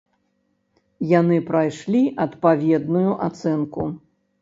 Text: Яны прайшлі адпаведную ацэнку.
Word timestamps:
Яны 1.19 1.37
прайшлі 1.51 2.03
адпаведную 2.27 3.09
ацэнку. 3.31 3.91